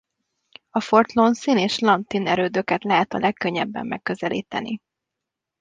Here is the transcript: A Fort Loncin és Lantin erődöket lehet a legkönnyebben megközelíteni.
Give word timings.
A 0.69 0.79
Fort 0.79 1.13
Loncin 1.13 1.57
és 1.57 1.79
Lantin 1.79 2.27
erődöket 2.27 2.83
lehet 2.83 3.13
a 3.13 3.17
legkönnyebben 3.19 3.87
megközelíteni. 3.87 4.79